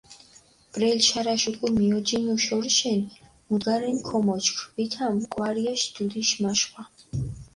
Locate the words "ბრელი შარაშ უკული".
0.75-1.73